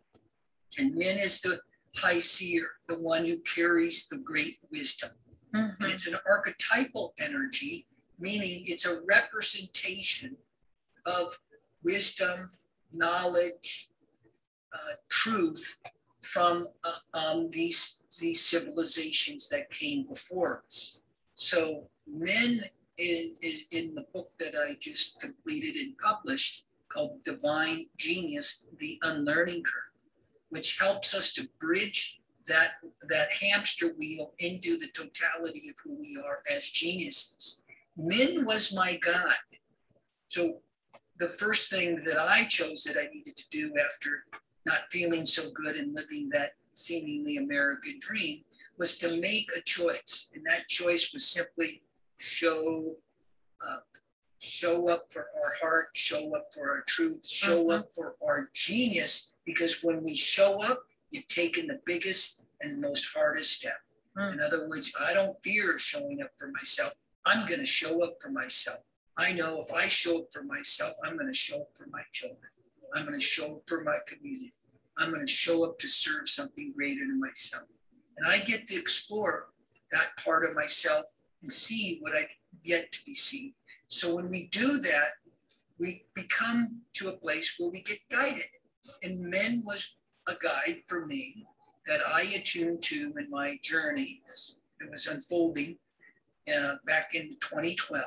[0.79, 1.59] and men is the
[1.95, 5.11] high seer, the one who carries the great wisdom.
[5.55, 5.83] Mm-hmm.
[5.83, 7.85] And it's an archetypal energy,
[8.19, 10.35] meaning it's a representation
[11.05, 11.37] of
[11.83, 12.51] wisdom,
[12.93, 13.89] knowledge,
[14.73, 15.79] uh, truth
[16.21, 21.01] from uh, um, these, these civilizations that came before us.
[21.35, 22.61] So, men
[22.97, 28.99] in, is in the book that I just completed and published called Divine Genius The
[29.01, 29.90] Unlearning Curve
[30.51, 32.73] which helps us to bridge that,
[33.09, 37.63] that hamster wheel into the totality of who we are as geniuses.
[37.97, 39.33] Men was my God.
[40.27, 40.61] So
[41.17, 44.23] the first thing that I chose that I needed to do after
[44.65, 48.43] not feeling so good and living that seemingly American dream
[48.77, 50.31] was to make a choice.
[50.35, 51.81] And that choice was simply
[52.17, 52.95] show
[53.67, 53.87] up.
[54.41, 57.79] Show up for our heart, show up for our truth, show mm-hmm.
[57.79, 63.13] up for our genius, because when we show up, you've taken the biggest and most
[63.13, 63.79] hardest step.
[64.17, 64.33] Mm.
[64.33, 66.93] In other words, I don't fear showing up for myself.
[67.25, 68.79] I'm going to show up for myself.
[69.17, 72.01] I know if I show up for myself, I'm going to show up for my
[72.11, 72.39] children.
[72.95, 74.53] I'm going to show up for my community.
[74.97, 77.67] I'm going to show up to serve something greater than myself.
[78.17, 79.49] And I get to explore
[79.91, 81.05] that part of myself
[81.41, 82.27] and see what I
[82.63, 83.53] yet to be seen.
[83.91, 85.09] So when we do that,
[85.77, 88.45] we become to a place where we get guided
[89.03, 89.97] and men was
[90.29, 91.45] a guide for me
[91.87, 95.77] that I attuned to in my journey as it was unfolding
[96.53, 98.01] uh, back in 2012,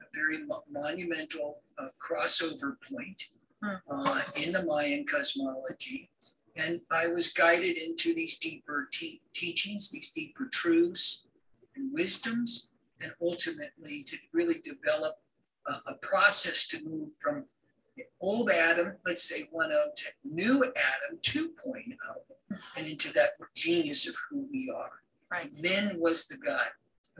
[0.00, 3.22] a very mo- monumental uh, crossover point
[3.62, 3.74] hmm.
[3.90, 6.10] uh, in the Mayan cosmology.
[6.56, 11.26] And I was guided into these deeper te- teachings, these deeper truths
[11.74, 12.68] and wisdoms,
[13.06, 15.14] and ultimately to really develop
[15.66, 17.44] a, a process to move from
[18.20, 21.48] old Adam, let's say 1.0 to new Adam 2.0,
[22.76, 24.90] and into that genius of who we are.
[25.30, 25.50] Right.
[25.60, 26.74] Men was the guide.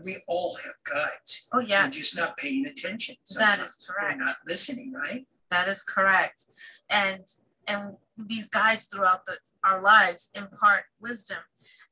[0.04, 1.48] We all have guides.
[1.52, 1.86] Oh, yes.
[1.86, 3.16] We're just not paying attention.
[3.24, 3.58] Sometimes.
[3.58, 4.18] That is correct.
[4.18, 5.26] We're not listening, right?
[5.50, 6.44] That is correct.
[6.90, 7.24] And
[7.68, 11.38] and these guides throughout the, our lives impart wisdom.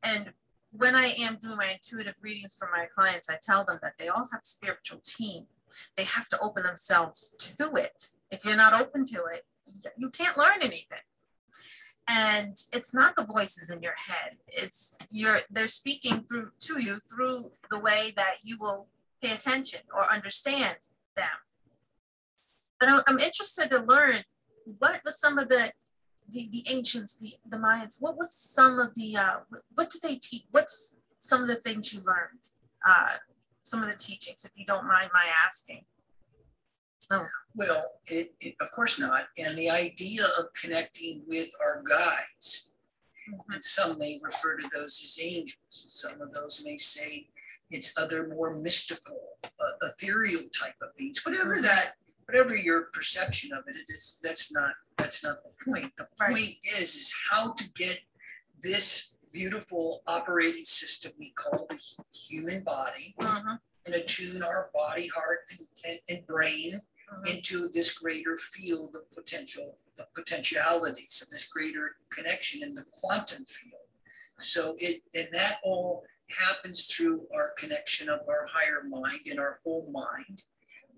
[0.05, 0.33] And
[0.77, 4.09] when I am doing my intuitive readings for my clients, I tell them that they
[4.09, 5.47] all have a spiritual team
[5.97, 8.11] they have to open themselves to it.
[8.31, 9.45] If you're not open to it,
[9.97, 10.99] you can't learn anything.
[12.09, 14.37] And it's not the voices in your head.
[14.49, 18.89] It's you're they're speaking through to you through the way that you will
[19.23, 20.77] pay attention or understand
[21.17, 21.27] them.
[22.79, 24.23] But I'm interested to learn
[24.79, 25.73] what was some of the
[26.31, 29.41] the, the ancients, the, the Mayans, what was some of the uh,
[29.75, 30.45] what did they teach?
[30.51, 32.41] What's some of the things you learned?
[32.87, 33.17] Uh,
[33.63, 35.85] some of the teachings, if you don't mind my asking.
[37.11, 37.27] Oh.
[37.55, 39.25] Well, it, it, of course not.
[39.39, 42.73] And the idea of connecting with our guides,
[43.31, 43.53] mm-hmm.
[43.53, 45.61] and some may refer to those as angels.
[45.71, 47.29] Some of those may say
[47.71, 51.25] it's other more mystical, uh, ethereal type of beings.
[51.25, 51.63] Whatever mm-hmm.
[51.63, 51.93] that,
[52.27, 55.93] whatever your perception of it, it is, that's not that's not the point.
[55.97, 56.57] The point right.
[56.79, 58.01] is is how to get
[58.63, 61.79] this beautiful operating system we call the
[62.17, 63.57] human body uh-huh.
[63.85, 65.61] and attune our body, heart, and,
[65.91, 67.33] and, and brain uh-huh.
[67.33, 73.45] into this greater field of potential, the potentialities of this greater connection in the quantum
[73.47, 73.81] field.
[74.39, 79.61] So it and that all happens through our connection of our higher mind and our
[79.65, 80.43] whole mind.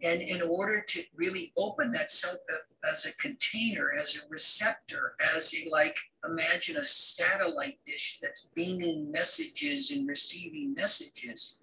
[0.02, 5.14] And in order to really open that self uh, as a container, as a receptor,
[5.34, 11.60] as a like, imagine a satellite dish that's beaming messages and receiving messages.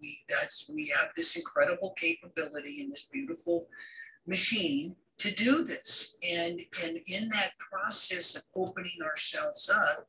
[0.00, 3.66] We that's we have this incredible capability in this beautiful
[4.26, 6.18] machine to do this.
[6.28, 10.08] And, and in that process of opening ourselves up,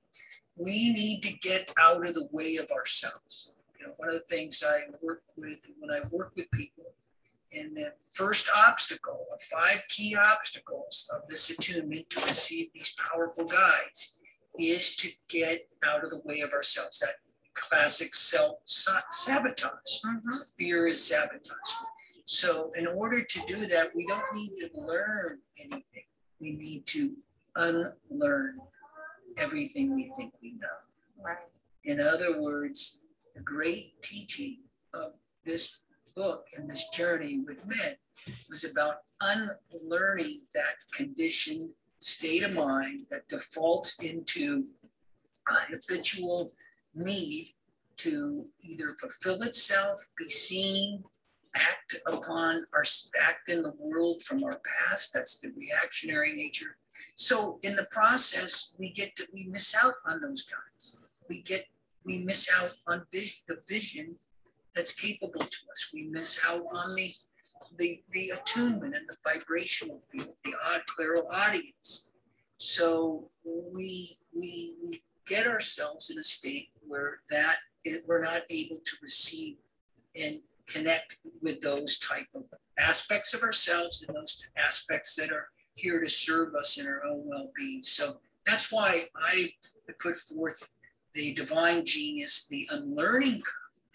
[0.58, 3.54] we need to get out of the way of ourselves.
[3.80, 6.86] You know, one of the things I work with when I work with people
[7.54, 13.46] and the first obstacle of five key obstacles of this attunement to receive these powerful
[13.46, 14.20] guides
[14.60, 17.00] is to get out of the way of ourselves.
[17.00, 17.16] That
[17.54, 19.72] classic self sabotage.
[20.06, 20.30] Mm-hmm.
[20.58, 21.74] Fear is sabotage.
[22.26, 26.04] So, in order to do that, we don't need to learn anything.
[26.40, 27.14] We need to
[27.56, 28.60] unlearn
[29.38, 31.24] everything we think we know.
[31.24, 31.38] Right.
[31.86, 33.02] In other words,
[33.36, 34.58] the great teaching
[34.94, 35.14] of
[35.46, 35.82] this
[36.18, 37.96] book and this journey with men
[38.50, 44.66] was about unlearning that conditioned state of mind that defaults into
[45.48, 46.52] a habitual
[46.96, 47.54] need
[47.98, 51.04] to either fulfill itself, be seen,
[51.56, 52.84] act upon our
[53.24, 55.14] act in the world from our past.
[55.14, 56.78] That's the reactionary nature.
[57.16, 60.98] So in the process, we get to we miss out on those guys.
[61.30, 61.66] We get
[62.04, 64.16] we miss out on vision, the vision
[64.78, 65.90] that's capable to us.
[65.94, 67.12] We miss out on the
[67.78, 72.12] the, the attunement and the vibrational field, the odd clairaudience.
[72.58, 77.58] So we, we, we get ourselves in a state where that
[78.06, 79.58] we're not able to receive
[80.20, 82.44] and connect with those type of
[82.78, 87.24] aspects of ourselves and those aspects that are here to serve us in our own
[87.26, 87.84] well-being.
[87.84, 89.52] So that's why I
[90.00, 90.70] put forth
[91.14, 93.42] the divine genius, the unlearning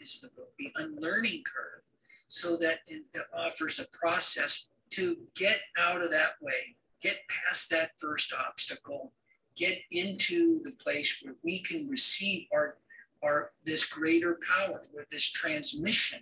[0.02, 1.82] is the The Unlearning Curve,
[2.28, 3.02] so that it,
[3.34, 9.12] offers a process to get out of that way, get past that first obstacle,
[9.56, 12.76] get into the place where we can receive our,
[13.22, 16.20] our this greater power, with this transmission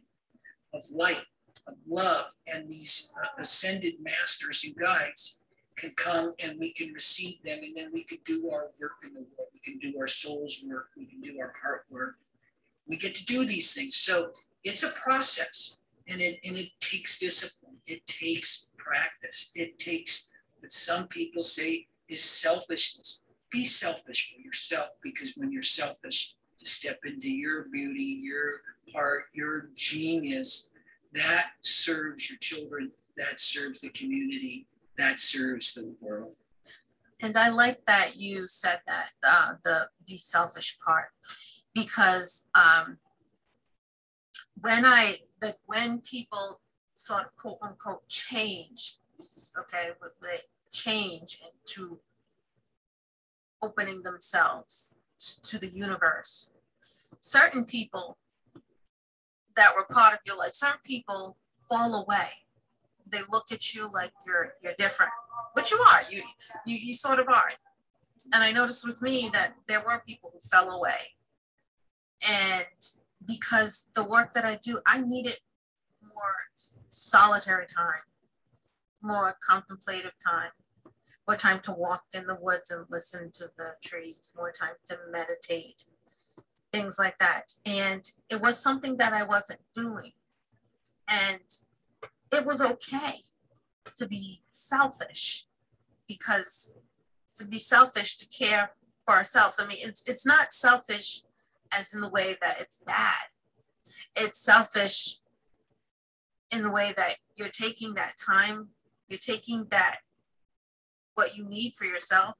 [0.74, 1.24] of light,
[1.66, 5.40] of love, and these uh, ascended masters and guides
[5.76, 9.14] can come and we can receive them, and then we can do our work in
[9.14, 9.48] the world.
[9.52, 10.88] We can do our soul's work.
[10.96, 12.16] We can do our heart work
[12.90, 13.96] we get to do these things.
[13.96, 14.32] So
[14.64, 17.76] it's a process and it, and it takes discipline.
[17.86, 19.52] It takes practice.
[19.54, 23.24] It takes what some people say is selfishness.
[23.50, 28.60] Be selfish for yourself because when you're selfish, to step into your beauty, your
[28.92, 30.70] heart, your genius,
[31.14, 34.66] that serves your children, that serves the community,
[34.98, 36.34] that serves the world.
[37.22, 41.08] And I like that you said that uh, the be selfish part
[41.74, 42.98] because um,
[44.60, 46.60] when I that when people
[46.96, 48.98] sort of quote unquote change,
[49.58, 50.38] okay, with the
[50.72, 51.98] change into
[53.62, 54.96] opening themselves
[55.42, 56.50] to the universe,
[57.20, 58.16] certain people
[59.56, 61.36] that were part of your life, certain people
[61.68, 62.28] fall away.
[63.06, 65.12] They look at you like you're you're different,
[65.54, 66.02] but you are.
[66.10, 66.22] You
[66.66, 67.50] you you sort of are.
[68.34, 70.98] And I noticed with me that there were people who fell away
[72.28, 72.66] and
[73.26, 75.36] because the work that I do, I needed
[76.02, 78.02] more solitary time,
[79.02, 80.50] more contemplative time,
[81.26, 84.98] more time to walk in the woods and listen to the trees, more time to
[85.10, 85.84] meditate,
[86.72, 87.52] things like that.
[87.66, 90.12] And it was something that I wasn't doing.
[91.08, 91.40] And
[92.32, 93.22] it was okay
[93.96, 95.46] to be selfish
[96.08, 96.76] because
[97.36, 98.70] to be selfish to care
[99.06, 99.60] for ourselves.
[99.60, 101.22] I mean, it's it's not selfish
[101.72, 103.16] as in the way that it's bad.
[104.16, 105.18] It's selfish
[106.50, 108.68] in the way that you're taking that time
[109.08, 109.98] You're taking that
[111.14, 112.34] what you need for yourself.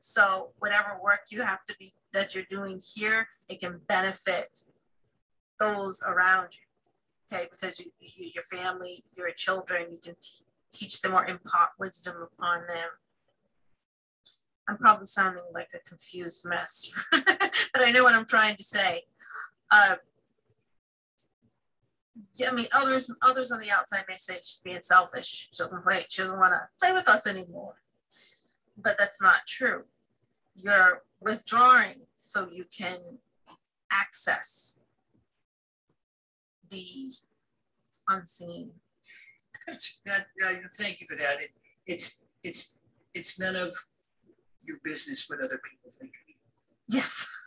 [0.00, 4.60] So whatever work you have to be that you're doing here, it can benefit
[5.58, 7.36] those around you.
[7.36, 11.70] Okay, because you, you your family, your children, you can t- teach them or impart
[11.78, 12.88] wisdom upon them.
[14.68, 16.92] I'm probably sounding like a confused mess,
[17.72, 19.02] but I know what I'm trying to say.
[19.70, 19.96] Uh,
[22.34, 25.48] yeah, I mean, others others on the outside may say she's being selfish.
[25.52, 26.04] She doesn't play.
[26.08, 27.74] She doesn't want to play with us anymore.
[28.76, 29.84] But that's not true.
[30.56, 32.98] You're withdrawing so you can
[33.90, 34.80] access
[36.70, 37.12] the
[38.08, 38.70] unseen.
[39.66, 40.26] That.
[40.44, 41.40] Uh, thank you for that.
[41.40, 41.50] It,
[41.86, 42.78] it's it's
[43.14, 43.74] it's none of
[44.60, 46.12] your business what other people think.
[46.88, 47.28] Yes.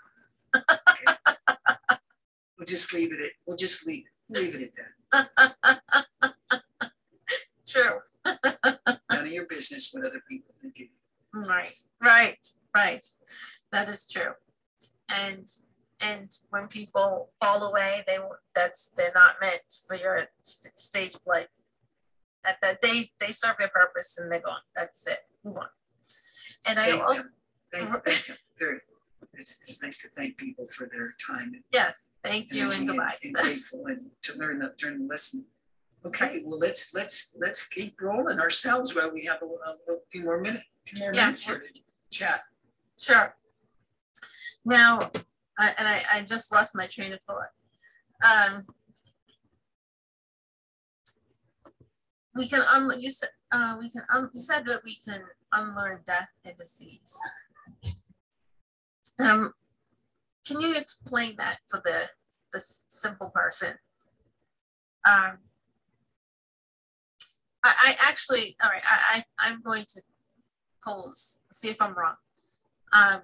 [2.57, 3.21] We'll just leave it.
[3.21, 4.71] At, we'll just leave it leave it
[5.13, 5.29] at
[5.71, 6.61] that.
[7.67, 7.99] True.
[8.25, 10.89] None of your business what other people think.
[11.33, 11.73] Right.
[12.03, 12.37] Right.
[12.75, 13.03] Right.
[13.71, 14.31] That is true.
[15.09, 15.47] And
[16.01, 18.17] and when people fall away, they
[18.53, 21.45] that's they're not meant for your st- stage play.
[22.45, 24.61] At that they they serve their purpose and they're gone.
[24.75, 25.19] That's it.
[25.43, 25.67] Move on.
[26.67, 27.23] And I Thank also.
[27.73, 28.25] Thank, thank
[28.59, 28.79] them.
[29.33, 32.87] It's, it's nice to thank people for their time and yes, thank you and and,
[32.87, 33.15] goodbye.
[33.23, 35.45] and grateful and to learn the learn the lesson.
[36.05, 39.45] Okay, well let's let's let's keep rolling ourselves while we have a,
[39.91, 41.25] a, few more minutes, few more Yeah.
[41.25, 42.41] minutes here to chat.
[42.97, 43.35] Sure.
[44.65, 44.99] Now,
[45.59, 47.49] I, and I, I just lost my train of thought.
[48.25, 48.65] Um,
[52.35, 55.21] we can un, you said uh, we can un, you said that we can
[55.53, 57.19] unlearn death and disease.
[59.19, 59.53] Um,
[60.45, 62.07] can you explain that for the
[62.53, 63.73] the simple person?
[65.05, 65.37] Um,
[67.63, 70.01] I, I actually, all right, I, I I'm going to
[70.83, 72.15] pose, see if I'm wrong.
[72.93, 73.21] Um,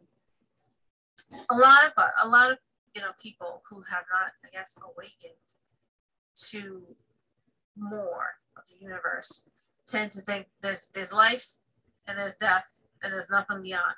[1.49, 2.57] a lot of a lot of
[2.95, 5.33] you know people who have not, I guess, awakened
[6.51, 6.81] to
[7.77, 9.47] more of the universe
[9.87, 11.45] tend to think there's there's life
[12.07, 13.95] and there's death and there's nothing beyond,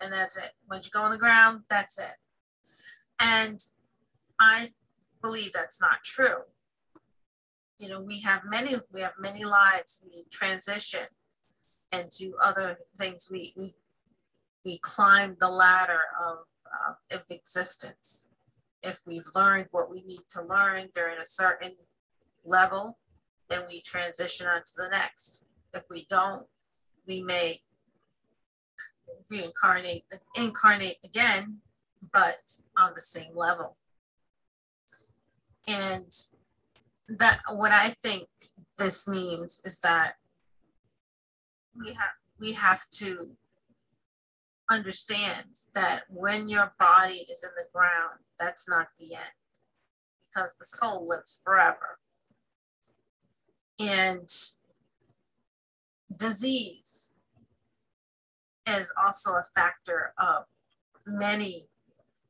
[0.00, 0.52] and that's it.
[0.68, 2.14] Once you go on the ground, that's it.
[3.20, 3.60] And
[4.40, 4.70] I
[5.22, 6.42] believe that's not true.
[7.78, 10.04] You know, we have many we have many lives.
[10.04, 11.06] We transition
[11.92, 13.28] into other things.
[13.30, 13.74] We we
[14.64, 18.28] we climb the ladder of, uh, of existence.
[18.82, 21.72] If we've learned what we need to learn during a certain
[22.44, 22.98] level,
[23.48, 25.42] then we transition on to the next.
[25.74, 26.46] If we don't,
[27.06, 27.62] we may
[29.30, 30.04] reincarnate,
[30.34, 31.58] incarnate again,
[32.12, 32.38] but
[32.76, 33.76] on the same level.
[35.66, 36.12] And
[37.08, 38.28] that what I think
[38.78, 40.14] this means is that
[41.78, 43.30] we have we have to
[44.70, 49.34] understand that when your body is in the ground, that's not the end
[50.28, 51.98] because the soul lives forever.
[53.78, 54.28] And
[56.16, 57.09] disease
[58.66, 60.44] is also a factor of
[61.06, 61.66] many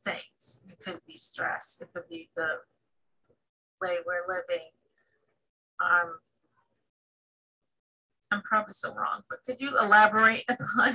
[0.01, 0.65] things.
[0.69, 2.49] It could be stress, it could be the
[3.81, 4.67] way we're living.
[5.83, 6.19] Um,
[8.33, 10.95] I'm probably so wrong, but could you elaborate upon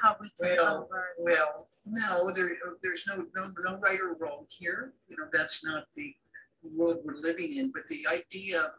[0.00, 0.88] how we can Well?
[1.18, 2.50] Well, no, there,
[2.82, 4.92] there's no, no, no right or wrong here.
[5.08, 6.14] You know, that's not the
[6.62, 7.72] world we're living in.
[7.72, 8.72] But the idea,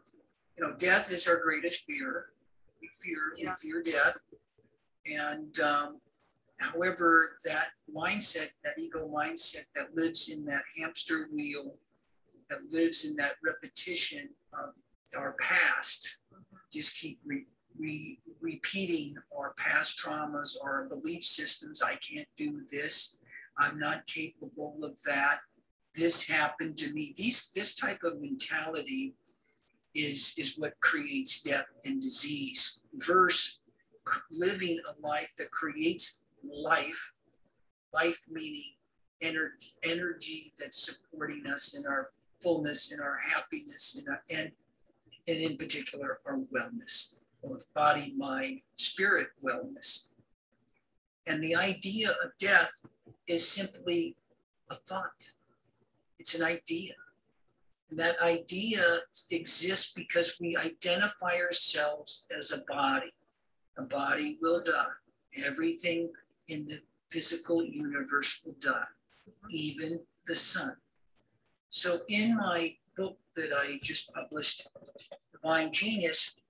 [0.56, 2.26] you know, death is our greatest fear.
[2.80, 3.50] We fear, Yeah.
[3.50, 4.16] we fear death.
[5.08, 6.00] And um,
[6.60, 11.76] however, that mindset, that ego mindset that lives in that hamster wheel,
[12.50, 14.70] that lives in that repetition of
[15.16, 16.18] our past,
[16.72, 17.46] just keep re,
[17.78, 21.82] re, repeating our past traumas, our belief systems.
[21.82, 23.18] I can't do this.
[23.58, 25.38] I'm not capable of that.
[25.94, 27.14] This happened to me.
[27.16, 29.14] These, this type of mentality
[29.94, 32.80] is, is what creates death and disease.
[33.06, 33.57] Versus
[34.30, 37.12] living a life that creates life,
[37.92, 38.72] life meaning
[39.20, 42.10] energy, energy that's supporting us in our
[42.42, 44.52] fullness, in our happiness, in our, and,
[45.26, 50.08] and in particular our wellness both body, mind, spirit wellness.
[51.26, 52.72] And the idea of death
[53.26, 54.16] is simply
[54.70, 55.32] a thought,
[56.18, 56.94] it's an idea.
[57.90, 58.82] And that idea
[59.30, 63.10] exists because we identify ourselves as a body.
[63.78, 64.84] A body will die.
[65.46, 66.10] Everything
[66.48, 68.88] in the physical universe will die,
[69.50, 70.76] even the sun.
[71.68, 74.68] So, in my book that I just published,
[75.32, 76.40] Divine Genius,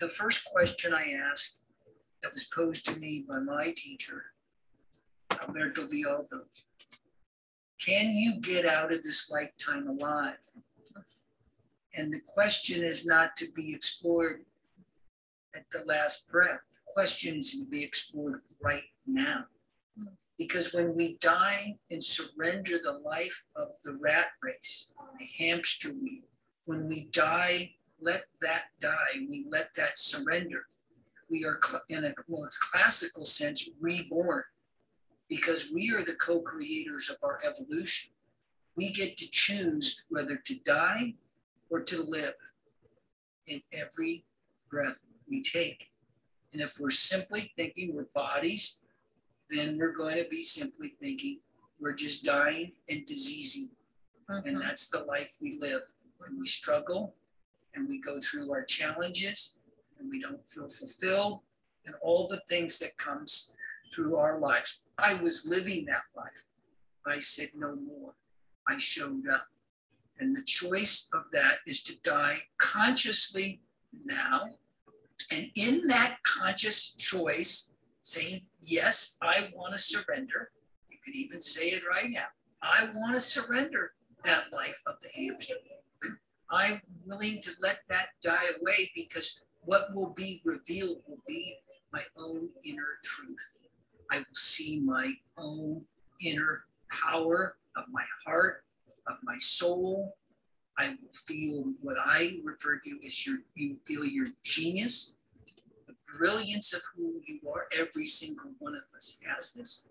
[0.00, 1.60] the first question I asked
[2.22, 4.24] that was posed to me by my teacher,
[5.30, 6.42] Alberto Villoldo,
[7.80, 10.38] can you get out of this lifetime alive?
[11.96, 14.44] And the question is not to be explored
[15.54, 16.60] at the last breath.
[16.86, 19.44] questions question to be explored right now.
[20.38, 26.24] Because when we die and surrender the life of the rat race, the hamster wheel,
[26.64, 30.66] when we die, let that die, we let that surrender.
[31.30, 34.42] We are, in a well, classical sense, reborn
[35.28, 38.12] because we are the co creators of our evolution.
[38.76, 41.14] We get to choose whether to die
[41.70, 42.34] or to live
[43.46, 44.24] in every
[44.70, 45.90] breath we take.
[46.52, 48.80] And if we're simply thinking we're bodies,
[49.50, 51.38] then we're going to be simply thinking
[51.80, 53.70] we're just dying and diseasing.
[54.30, 54.48] Mm-hmm.
[54.48, 55.82] And that's the life we live
[56.18, 57.14] when we struggle
[57.74, 59.58] and we go through our challenges
[59.98, 61.40] and we don't feel fulfilled
[61.86, 63.52] and all the things that comes
[63.92, 64.80] through our lives.
[64.98, 66.44] I was living that life.
[67.06, 68.12] I said no more.
[68.68, 69.48] I showed up.
[70.18, 73.60] And the choice of that is to die consciously
[74.04, 74.50] now.
[75.30, 80.50] And in that conscious choice, saying, Yes, I want to surrender.
[80.90, 82.26] You could even say it right now.
[82.62, 83.92] I want to surrender
[84.24, 85.54] that life of the hamster.
[86.50, 91.56] I'm willing to let that die away because what will be revealed will be
[91.92, 93.54] my own inner truth.
[94.10, 95.84] I will see my own
[96.24, 98.64] inner power of my heart,
[99.08, 100.16] of my soul.
[100.78, 105.16] I will feel what I refer to as your, you feel your genius,
[105.86, 107.66] the brilliance of who you are.
[107.78, 109.86] Every single one of us has this.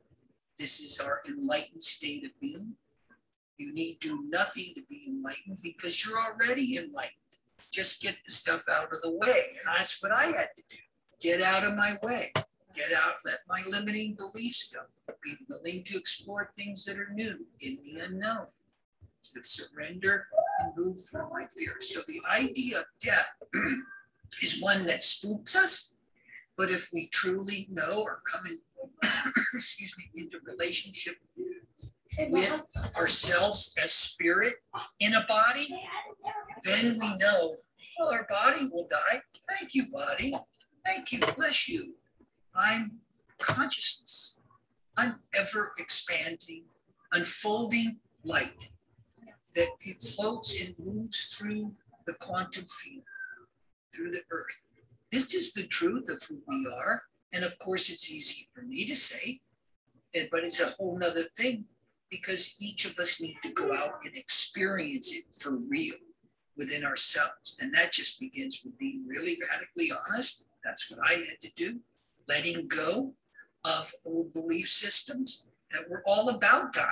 [0.58, 2.76] This is our enlightened state of being.
[3.58, 7.14] You need do nothing to be enlightened because you're already enlightened.
[7.72, 9.58] Just get the stuff out of the way.
[9.58, 10.78] And that's what I had to do.
[11.22, 12.32] Get out of my way.
[12.76, 14.82] Get out, let my limiting beliefs go.
[15.24, 18.48] Be willing to explore things that are new in the unknown.
[19.34, 20.28] To surrender
[20.60, 21.94] and move through my fears.
[21.94, 23.30] So the idea of death
[24.44, 25.96] is one that spooks us.
[26.56, 28.60] But if we truly know or come in,
[29.56, 31.16] excuse me, into relationship
[32.30, 32.64] with
[32.96, 34.54] ourselves as spirit
[35.00, 35.68] in a body,
[36.64, 37.56] then we know,
[38.00, 39.20] well, our body will die.
[39.50, 40.36] Thank you, body.
[40.86, 41.22] Thank you.
[41.36, 41.94] Bless you.
[42.56, 43.00] I'm
[43.40, 44.38] consciousness.
[44.96, 46.66] I'm ever expanding,
[47.14, 48.70] unfolding light
[49.54, 51.74] that it floats and moves through
[52.06, 53.04] the quantum field,
[53.96, 54.68] through the earth.
[55.12, 57.04] This is the truth of who we are.
[57.34, 59.40] And of course, it's easy for me to say,
[60.32, 61.66] but it's a whole nother thing
[62.10, 65.96] because each of us need to go out and experience it for real
[66.58, 67.58] within ourselves.
[67.62, 70.46] And that just begins with being really radically honest.
[70.64, 71.80] That's what I had to do
[72.28, 73.14] letting go
[73.66, 76.88] of old belief systems that were all about dying.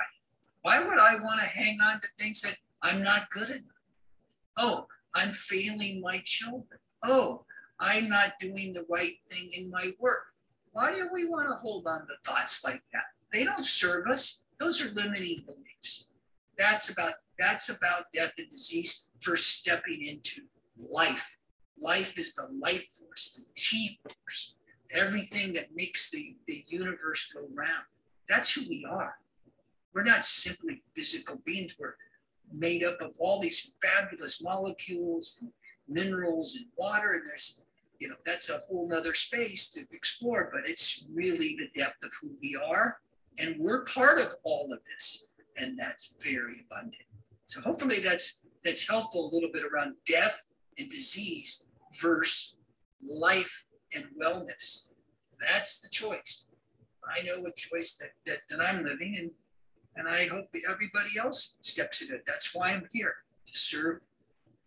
[0.62, 3.62] Why would I want to hang on to things that I'm not good enough?
[4.56, 6.78] Oh, I'm failing my children.
[7.02, 7.44] Oh,
[7.80, 10.24] I'm not doing the right thing in my work.
[10.72, 13.04] Why do we want to hold on to thoughts like that?
[13.32, 14.44] They don't serve us.
[14.58, 16.08] Those are limiting beliefs.
[16.58, 20.42] That's about that's about death and disease first stepping into
[20.78, 21.38] life.
[21.80, 24.54] Life is the life force, the chi force
[24.94, 27.84] everything that makes the, the universe go round.
[28.28, 29.14] That's who we are.
[29.94, 31.76] We're not simply physical beings.
[31.78, 31.96] We're
[32.52, 35.50] made up of all these fabulous molecules, and
[35.88, 37.14] minerals, and water.
[37.14, 37.64] And there's,
[37.98, 42.10] you know, that's a whole nother space to explore, but it's really the depth of
[42.20, 42.98] who we are.
[43.38, 45.32] And we're part of all of this.
[45.56, 47.04] And that's very abundant.
[47.46, 50.40] So hopefully that's that's helpful a little bit around death
[50.78, 51.66] and disease
[52.00, 52.56] versus
[53.02, 53.64] life
[53.94, 54.92] and wellness.
[55.40, 56.48] That's the choice.
[57.04, 59.30] I know what choice that, that, that I'm living, and,
[59.96, 62.24] and I hope everybody else steps in it.
[62.26, 63.14] That's why I'm here
[63.46, 64.00] to serve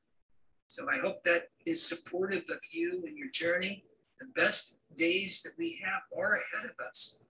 [0.67, 3.85] So I hope that is supportive of you and your journey.
[4.21, 7.23] The best days that we have are ahead of us.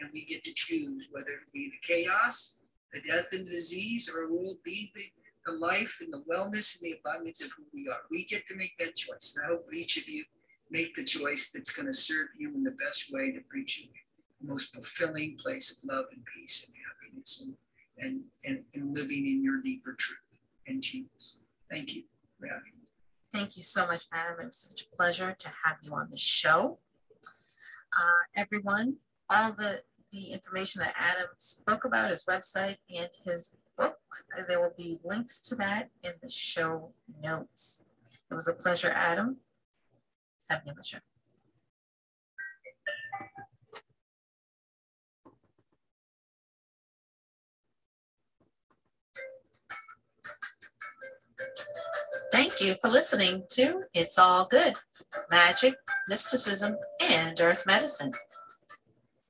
[0.00, 2.60] And we get to choose whether it be the chaos,
[2.92, 5.02] the death and disease, or will be the,
[5.46, 8.02] the life and the wellness and the abundance of who we are.
[8.10, 9.36] We get to make that choice.
[9.36, 10.24] And I hope each of you
[10.70, 13.88] make the choice that's going to serve you in the best way to reach you
[14.40, 17.56] the most fulfilling place of love and peace and happiness and,
[18.00, 20.18] and, and, and living in your deeper truth
[20.66, 21.40] and genius.
[21.70, 22.04] Thank you
[22.38, 22.86] for having me.
[23.32, 24.40] Thank you so much, Adam.
[24.40, 26.78] It was such a pleasure to have you on the show.
[27.92, 28.96] Uh, everyone,
[29.28, 29.82] all the,
[30.12, 33.98] the information that Adam spoke about, his website and his book,
[34.48, 36.92] there will be links to that in the show
[37.22, 37.84] notes.
[38.30, 39.36] It was a pleasure, Adam.
[40.50, 40.76] Have you on
[52.32, 54.74] Thank you for listening to It's All Good
[55.32, 55.74] Magick,
[56.08, 56.76] Mysticism,
[57.10, 58.12] and Earth Medicine.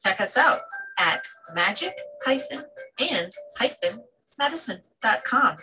[0.05, 0.59] Check us out
[0.99, 1.22] at
[1.57, 1.92] magick
[2.24, 2.64] hyphen
[3.01, 4.01] and hyphen
[4.38, 5.57] medicine.com.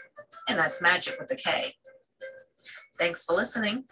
[0.49, 1.73] And that's magic with a K.
[2.97, 3.83] Thanks for listening.